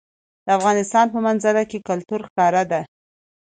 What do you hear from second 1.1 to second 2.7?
په منظره کې کلتور ښکاره